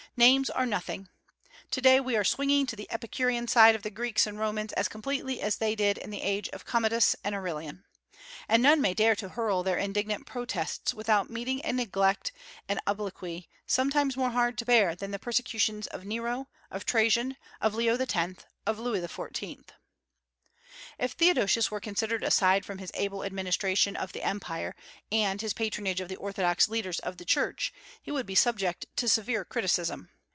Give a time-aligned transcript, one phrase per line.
[0.17, 1.07] Names are nothing.
[1.71, 4.89] To day we are swinging to the Epicurean side of the Greeks and Romans as
[4.89, 7.85] completely as they did in the age of Commodus and Aurelian;
[8.49, 12.33] and none may dare to hurl their indignant protests without meeting a neglect
[12.67, 17.73] and obloquy sometimes more hard to bear than the persecutions of Nero, of Trajan, of
[17.73, 19.69] Leo X., of Louis XIV.
[20.97, 24.75] If Theodosius were considered aside from his able administration of the Empire
[25.11, 27.73] and his patronage of the orthodox leaders of the Church,
[28.03, 30.09] he would be subject to severe criticism.